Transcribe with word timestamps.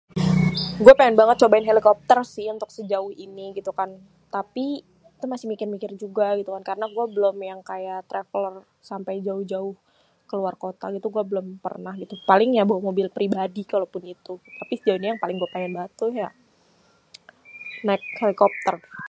Gua 0.83 0.93
pengen 0.99 1.17
banget 1.19 1.37
cobain 1.41 1.67
helikopter 1.69 2.19
sih 2.35 2.45
untuk 2.55 2.69
sejauh 2.77 3.11
ini 3.25 3.45
gitu 3.57 3.71
kan. 3.79 3.89
Tapi 4.35 4.65
itu 5.15 5.25
masih 5.33 5.47
mikir-mikir 5.53 5.91
juga 6.03 6.27
gitu 6.39 6.49
kan, 6.55 6.63
karna 6.69 6.85
gua 6.95 7.05
belom 7.15 7.37
yang 7.49 7.59
kayak 7.69 7.99
traveler 8.11 8.55
sampai 8.89 9.11
yang 9.15 9.23
jauh-jauh 9.29 9.73
keluar 10.31 10.55
kota 10.63 10.85
gitu, 10.95 11.07
gua 11.15 11.23
belom 11.29 11.47
pernah 11.65 11.93
gitu. 12.01 12.13
Paling 12.31 12.49
ya 12.57 12.63
bawa 12.69 12.81
mobil 12.89 13.07
pribadi 13.17 13.61
kalaupun 13.73 14.03
itu. 14.15 14.33
Tapi 14.59 14.73
sejauh 14.79 14.97
ini 14.99 15.07
yang 15.11 15.19
pengen 15.21 15.37
gua 15.41 15.49
banget 15.55 15.93
ya 16.23 16.29
naik 17.87 18.03
helikopter. 18.21 18.75